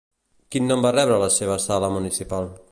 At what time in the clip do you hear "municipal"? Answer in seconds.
1.99-2.55